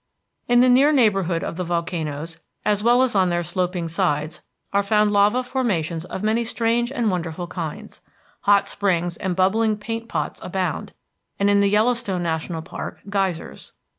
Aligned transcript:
In 0.47 0.61
the 0.61 0.67
near 0.67 0.91
neighborhood 0.91 1.43
of 1.43 1.57
the 1.57 1.63
volcanoes, 1.63 2.39
as 2.65 2.83
well 2.83 3.03
as 3.03 3.13
on 3.13 3.29
their 3.29 3.43
sloping 3.43 3.87
sides, 3.87 4.41
are 4.73 4.81
found 4.81 5.11
lava 5.13 5.43
formations 5.43 6.05
of 6.05 6.23
many 6.23 6.43
strange 6.43 6.91
and 6.91 7.11
wonderful 7.11 7.45
kinds. 7.45 8.01
Hot 8.49 8.67
springs 8.67 9.15
and 9.17 9.35
bubbling 9.35 9.77
paint 9.77 10.09
pots 10.09 10.39
abound; 10.41 10.93
and 11.39 11.51
in 11.51 11.59
the 11.59 11.69
Yellowstone 11.69 12.23
National 12.23 12.63
Park, 12.63 13.01
geysers. 13.11 13.73